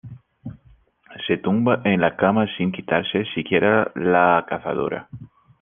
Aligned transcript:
Se 1.27 1.37
tumba 1.37 1.81
en 1.85 2.01
la 2.01 2.15
cama 2.17 2.47
sin 2.57 2.71
quitarse 2.71 3.23
siquiera 3.35 3.91
la 3.93 4.43
cazadora. 4.49 5.07